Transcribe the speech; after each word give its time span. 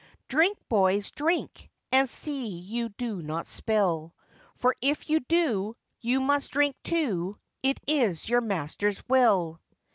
Drink, 0.29 0.57
boys, 0.67 1.11
drink, 1.11 1.69
and 1.91 2.09
see 2.09 2.47
you 2.47 2.89
do 2.89 3.21
not 3.21 3.45
spill, 3.45 4.15
For 4.55 4.75
if 4.81 5.07
you 5.11 5.19
do, 5.19 5.75
you 5.99 6.19
must 6.19 6.49
drink 6.49 6.75
two,—it 6.83 7.79
is 7.85 8.27
your 8.27 8.41
master's 8.41 9.07
will. 9.07 9.61